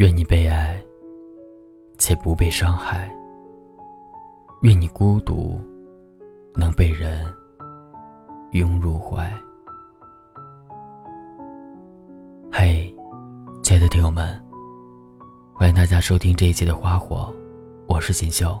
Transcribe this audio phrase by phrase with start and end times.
[0.00, 0.82] 愿你被爱，
[1.98, 3.06] 且不被伤害；
[4.62, 5.60] 愿你孤独，
[6.54, 7.22] 能被人
[8.52, 9.30] 拥入怀。
[12.50, 12.90] 嘿，
[13.62, 14.42] 亲爱的听友们，
[15.52, 17.30] 欢迎大家收听这一期的《花火》，
[17.86, 18.58] 我是锦绣。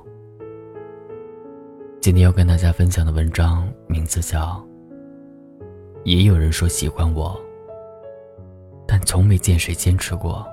[2.02, 4.62] 今天要跟大家分享的文章名字叫
[6.04, 7.34] 《也有人说喜欢我，
[8.86, 10.46] 但从没见谁坚持过》。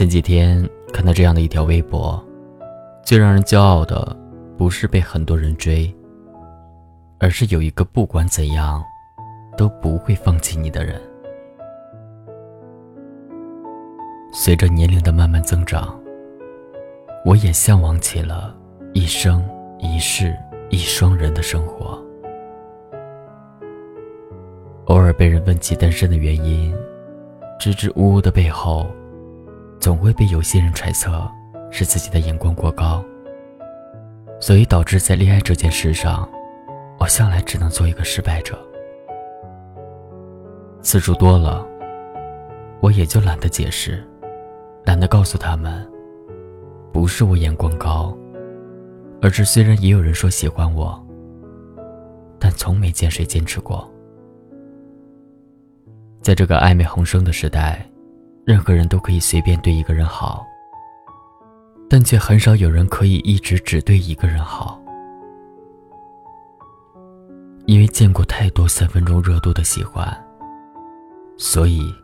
[0.00, 2.18] 前几天看到这样的一条微博，
[3.04, 4.16] 最让人骄傲的
[4.56, 5.94] 不是被很多人追，
[7.18, 8.82] 而是有一个不管怎样
[9.58, 10.98] 都不会放弃你的人。
[14.32, 15.94] 随着年龄的慢慢增长，
[17.26, 18.56] 我也向往起了
[18.94, 19.46] 一生
[19.80, 20.34] 一世
[20.70, 22.02] 一双人的生活。
[24.86, 26.74] 偶尔被人问起单身的原因，
[27.58, 28.86] 支支吾吾的背后。
[29.80, 31.26] 总会被有些人揣测
[31.70, 33.02] 是自己的眼光过高，
[34.38, 36.28] 所以导致在恋爱这件事上，
[36.98, 38.58] 我向来只能做一个失败者。
[40.82, 41.66] 次数多了，
[42.80, 44.06] 我也就懒得解释，
[44.84, 45.90] 懒得告诉他们，
[46.92, 48.14] 不是我眼光高，
[49.22, 51.02] 而是虽然也有人说喜欢我，
[52.38, 53.90] 但从没见谁坚持过。
[56.20, 57.89] 在这个暧昧横生的时代。
[58.50, 60.44] 任何人都可以随便对一个人好，
[61.88, 64.82] 但却很少有人可以一直只对一个人好。
[67.66, 70.04] 因为见过太多三分钟热度的喜欢，
[71.36, 71.94] 所以，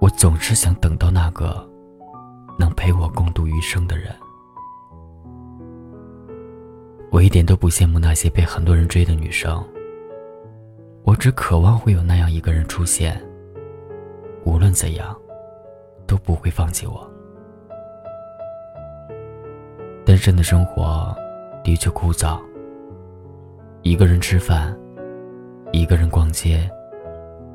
[0.00, 1.64] 我总是想等到那个
[2.58, 4.12] 能陪我共度余生的人。
[7.12, 9.64] 我一点都不羡慕那些被很多人追的女生，
[11.04, 13.24] 我只渴望会有那样一个人出现。
[14.44, 15.16] 无论怎样。
[16.08, 17.08] 都不会放弃我。
[20.04, 21.14] 单身的生活
[21.62, 22.40] 的确枯燥。
[23.82, 24.76] 一个人吃饭，
[25.70, 26.68] 一个人逛街，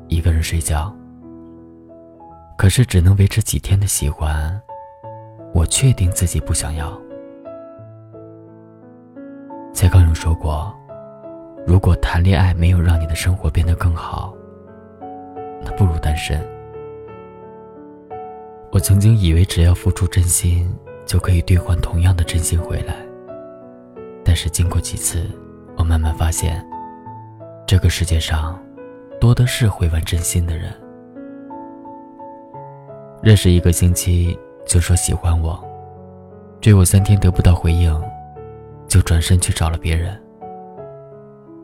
[0.08, 0.94] 一个人睡觉。
[2.56, 4.58] 可是只能维持几天的喜欢，
[5.52, 6.98] 我确定自己不想要。
[9.72, 10.72] 蔡康永说过
[11.66, 14.32] ：“如果谈恋爱没有让你的生活变得更好，
[15.62, 16.40] 那不如单身。”
[18.74, 20.68] 我曾经以为只要付出真心，
[21.06, 22.96] 就可以兑换同样的真心回来。
[24.24, 25.30] 但是经过几次，
[25.76, 26.60] 我慢慢发现，
[27.68, 28.60] 这个世界上，
[29.20, 30.72] 多的是会玩真心的人。
[33.22, 34.36] 认识一个星期
[34.66, 35.64] 就说喜欢我，
[36.60, 37.96] 追我三天得不到回应，
[38.88, 40.20] 就转身去找了别人。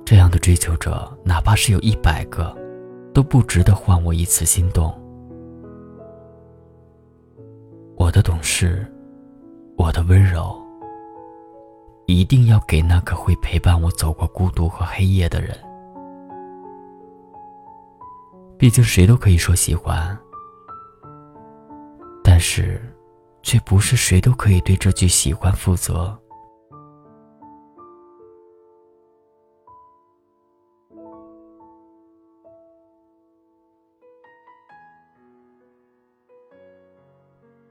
[0.04, 2.56] 这样的追求者，哪怕是有一百个，
[3.12, 4.94] 都不值得换我一次心动。
[8.10, 8.84] 我的懂事，
[9.76, 10.60] 我的温柔，
[12.06, 15.56] 一定要给那个会陪伴我走过孤独和黑夜的人。
[18.58, 20.18] 毕竟谁都可以说喜欢，
[22.24, 22.82] 但是，
[23.44, 26.18] 却不是谁都可以对这句喜欢负责。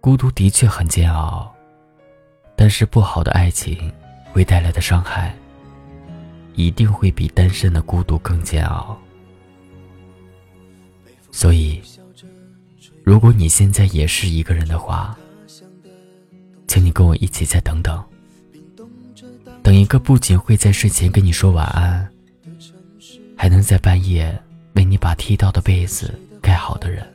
[0.10, 1.54] 孤独的确很煎熬，
[2.56, 3.94] 但是不好的爱情
[4.32, 5.36] 会带来的伤害，
[6.56, 9.00] 一定会比单身的孤独更煎熬。
[11.30, 11.80] 所以，
[13.04, 15.16] 如果你现在也是一个人的话，
[16.68, 18.04] 请你跟我一起再等等，
[19.62, 22.10] 等一个不仅会在睡前跟你说晚安，
[23.38, 24.36] 还能在半夜
[24.74, 27.08] 为你把踢到的被子盖好的人，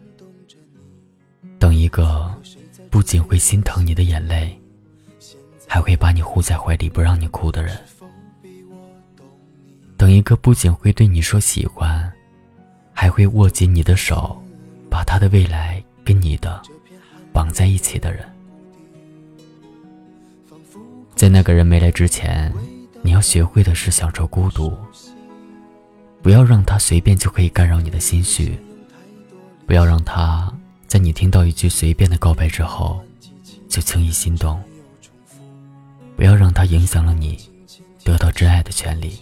[1.58, 2.32] 等一个。
[2.94, 4.56] 不仅会心疼你的眼泪，
[5.66, 7.76] 还会把你护在怀里不让你哭的人。
[9.96, 12.08] 等一个不仅会对你说喜欢，
[12.92, 14.40] 还会握紧你的手，
[14.88, 16.62] 把他的未来跟你的
[17.32, 18.24] 绑在一起的人。
[21.16, 22.54] 在那个人没来之前，
[23.02, 24.72] 你要学会的是享受孤独，
[26.22, 28.56] 不要让他随便就可以干扰你的心绪，
[29.66, 30.48] 不要让他。
[30.94, 33.02] 在你听到一句随便的告白之后，
[33.68, 34.62] 就轻易心动。
[36.14, 37.36] 不要让他影响了你
[38.04, 39.18] 得到真爱的权利。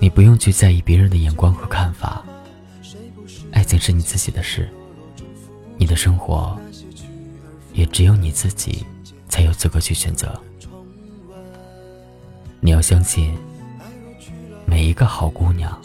[0.00, 2.24] 你不用去在意别人的眼光和看法，
[3.52, 4.68] 爱情是你自己的事，
[5.76, 6.58] 你的生活
[7.74, 8.84] 也只有你自己
[9.28, 10.36] 才有资格去选择。
[12.58, 13.38] 你要相信，
[14.66, 15.78] 每每一个好姑娘，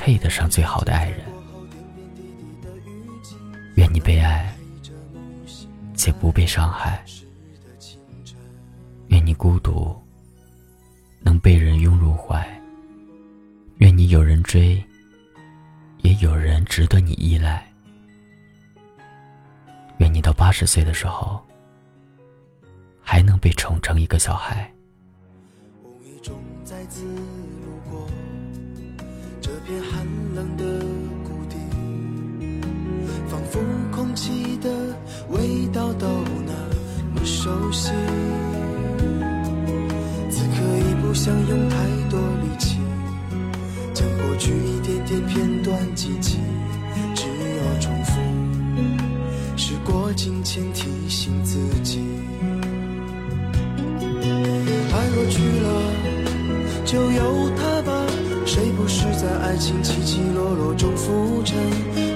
[0.00, 1.20] 配得上最好的爱人。
[3.74, 4.50] 愿你被爱，
[5.94, 7.04] 且不被伤害。
[9.08, 9.94] 愿你孤独，
[11.20, 12.42] 能被人拥入怀。
[13.76, 14.82] 愿你有人追，
[15.98, 17.70] 也有人值得你依赖。
[19.98, 21.38] 愿你到八十岁的时候，
[23.02, 24.72] 还能被宠成一个小孩。
[29.70, 30.64] 片寒冷的
[31.22, 31.54] 谷底，
[33.28, 33.60] 仿佛
[33.92, 34.68] 空气的
[35.28, 36.08] 味道都
[36.44, 36.52] 那
[37.14, 37.92] 么熟悉。
[40.28, 41.76] 此刻已不想用太
[42.10, 42.78] 多力气，
[43.94, 46.40] 将过去一点点片段记起，
[47.14, 48.18] 只有重复。
[49.56, 52.00] 时过境迁，提醒自己，
[54.92, 55.68] 爱若去了。
[56.84, 57.89] 就由他吧，
[58.52, 61.56] 谁不是在爱情起起落落中浮沉？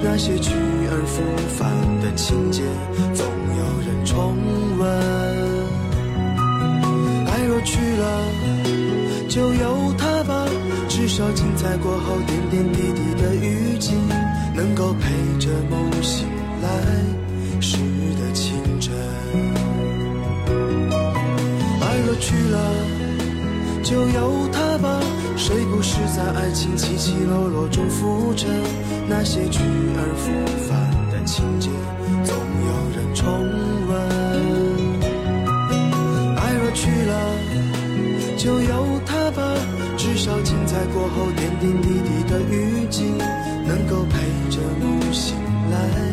[0.02, 0.50] 那些去
[0.90, 1.22] 而复
[1.56, 1.70] 返
[2.02, 2.64] 的情节，
[3.14, 4.34] 总有人重
[4.76, 4.82] 温。
[7.28, 8.04] 爱若去了，
[9.28, 10.44] 就由他吧，
[10.88, 13.92] 至少精彩过后点点滴滴的雨季，
[14.56, 16.26] 能够陪着梦醒
[16.60, 16.68] 来
[17.60, 17.76] 时
[18.18, 18.92] 的清晨。
[21.80, 23.13] 爱若去了。
[23.84, 24.98] 就由他吧，
[25.36, 28.48] 谁不是在爱情起起落落中浮沉？
[29.06, 30.32] 那些去而复
[30.66, 31.68] 返的情节，
[32.24, 32.34] 总
[32.64, 33.28] 有人重
[33.86, 33.92] 温。
[36.34, 37.12] 爱若去了，
[38.38, 39.54] 就由他吧，
[39.98, 43.04] 至少精彩过后点点滴滴的雨季，
[43.66, 44.16] 能够陪
[44.50, 45.36] 着梦醒
[45.70, 46.03] 来。